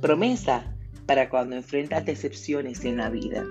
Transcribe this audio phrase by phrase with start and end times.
[0.00, 0.72] Promesa
[1.06, 3.44] para cuando enfrentas decepciones en la vida.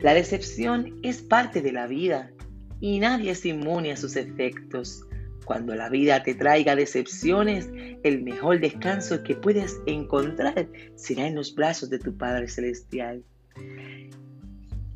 [0.00, 2.32] La decepción es parte de la vida
[2.80, 5.06] y nadie es inmune a sus efectos.
[5.44, 7.70] Cuando la vida te traiga decepciones,
[8.02, 13.22] el mejor descanso que puedes encontrar será en los brazos de tu Padre Celestial.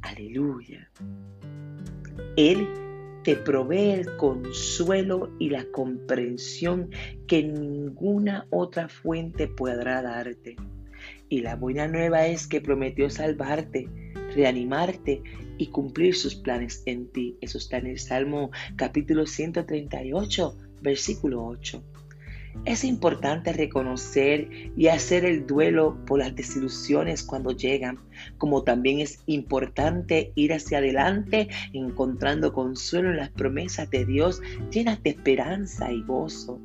[0.03, 0.91] Aleluya.
[2.37, 2.69] Él
[3.27, 6.91] te provee el consuelo y la comprensión
[7.27, 10.55] que ninguna otra fuente podrá darte.
[11.29, 13.89] Y la buena nueva es que prometió salvarte,
[14.33, 15.25] reanimarte
[15.59, 17.37] y cumplir sus planes en ti.
[17.41, 21.83] Eso está en el Salmo capítulo 138, versículo 8.
[22.65, 28.01] Es importante reconocer y hacer el duelo por las desilusiones cuando llegan,
[28.39, 35.01] como también es importante ir hacia adelante encontrando consuelo en las promesas de Dios llenas
[35.03, 36.61] de esperanza y gozo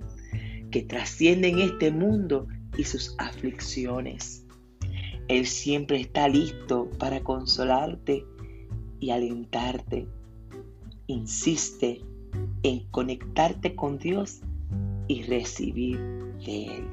[0.72, 4.46] que trascienden este mundo y sus aflicciones.
[5.28, 8.26] Él siempre está listo para consolarte
[9.00, 10.08] y alentarte.
[11.08, 12.02] Insiste
[12.64, 14.42] en conectarte con Dios
[15.12, 16.00] y recibir
[16.46, 16.88] de Él.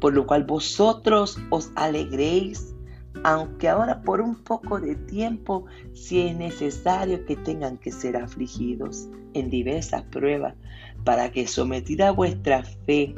[0.00, 2.74] Por lo cual vosotros os alegréis,
[3.24, 9.08] aunque ahora por un poco de tiempo, si es necesario que tengan que ser afligidos
[9.32, 10.54] en diversas pruebas,
[11.04, 13.14] para que sometida vuestra fe,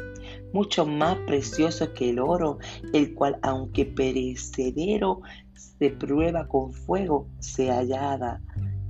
[0.53, 2.59] mucho más precioso que el oro,
[2.95, 5.21] el cual aunque perecedero
[5.55, 8.41] se prueba con fuego, se hallada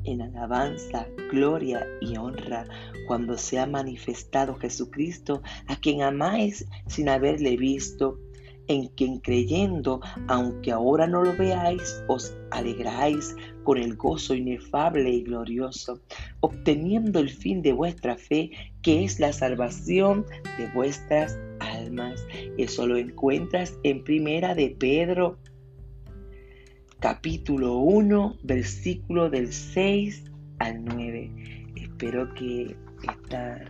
[0.06, 2.66] en alabanza, gloria y honra
[3.06, 8.18] cuando se ha manifestado Jesucristo, a quien amáis sin haberle visto,
[8.68, 15.22] en quien creyendo, aunque ahora no lo veáis, os alegráis con el gozo inefable y
[15.22, 16.00] glorioso,
[16.40, 18.50] obteniendo el fin de vuestra fe,
[18.82, 20.26] que es la salvación
[20.58, 22.26] de vuestras almas.
[22.58, 25.38] Eso lo encuentras en primera de Pedro
[27.00, 30.24] capítulo 1, versículo del 6
[30.58, 31.30] al 9.
[31.76, 33.60] Espero que esta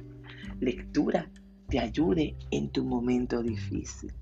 [0.60, 1.30] lectura
[1.68, 4.12] te ayude en tu momento difícil.